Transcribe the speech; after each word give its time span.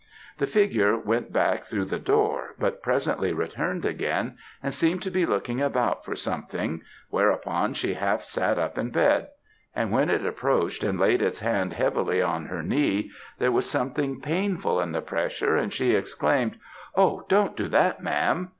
The 0.39 0.47
figure 0.47 0.97
went 0.97 1.31
back 1.31 1.65
through 1.65 1.85
the 1.85 1.99
door, 1.99 2.55
but 2.57 2.81
presently 2.81 3.33
returned 3.33 3.85
again, 3.85 4.35
and 4.63 4.73
seemed 4.73 5.03
to 5.03 5.11
be 5.11 5.27
looking 5.27 5.61
about 5.61 6.03
for 6.03 6.15
something, 6.15 6.81
whereupon 7.11 7.75
she 7.75 7.93
half 7.93 8.23
sat 8.23 8.57
up 8.57 8.79
in 8.79 8.89
bed; 8.89 9.27
when 9.75 10.09
it 10.09 10.25
approached, 10.25 10.83
and 10.83 10.99
laid 10.99 11.21
its 11.21 11.41
hand 11.41 11.73
heavily 11.73 12.19
on 12.19 12.47
her 12.47 12.63
knee, 12.63 13.11
there 13.37 13.51
was 13.51 13.69
something 13.69 14.19
painful 14.21 14.81
in 14.81 14.91
the 14.91 15.01
pressure, 15.01 15.55
and 15.55 15.71
she 15.71 15.93
exclaimed, 15.93 16.57
'Oh, 16.95 17.23
don't 17.29 17.55
do 17.55 17.67
that 17.67 18.01
ma'am!' 18.01 18.49